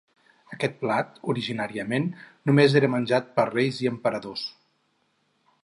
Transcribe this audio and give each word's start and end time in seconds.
Aquest 0.55 0.79
plat 0.83 1.19
originàriament 1.33 2.07
només 2.51 2.77
era 2.81 2.89
menjat 2.95 3.29
per 3.37 3.47
reis 3.53 3.83
i 3.85 3.91
emperadors. 3.95 4.47